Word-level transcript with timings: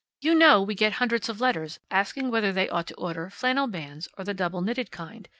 You 0.19 0.33
know 0.33 0.63
we 0.63 0.73
get 0.73 0.93
hundreds 0.93 1.29
of 1.29 1.39
letters 1.39 1.77
asking 1.91 2.31
whether 2.31 2.51
they 2.51 2.67
ought 2.67 2.87
to 2.87 2.95
order 2.95 3.29
flannel 3.29 3.67
bands, 3.67 4.07
or 4.17 4.23
the 4.23 4.33
double 4.33 4.61
knitted 4.61 4.89
kind. 4.89 5.27